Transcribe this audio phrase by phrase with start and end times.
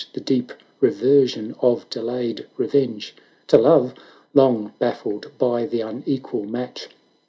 [0.13, 3.15] The deep reversion of delayed revenge;
[3.45, 3.93] To Love,
[4.33, 6.89] long baffled by the unequal match.